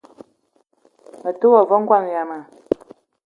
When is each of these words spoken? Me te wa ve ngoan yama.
Me 1.21 1.31
te 1.39 1.45
wa 1.53 1.61
ve 1.69 1.75
ngoan 1.83 2.05
yama. 2.13 2.37